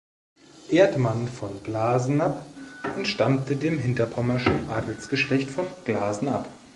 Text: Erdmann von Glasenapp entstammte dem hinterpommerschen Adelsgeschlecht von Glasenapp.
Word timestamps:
Erdmann 0.71 1.27
von 1.27 1.61
Glasenapp 1.61 2.43
entstammte 2.97 3.55
dem 3.55 3.77
hinterpommerschen 3.77 4.67
Adelsgeschlecht 4.71 5.51
von 5.51 5.67
Glasenapp. 5.85 6.47